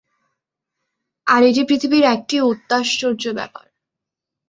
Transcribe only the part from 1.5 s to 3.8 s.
পৃথিবীর একটি অত্যাশ্চর্য ব্যাপার।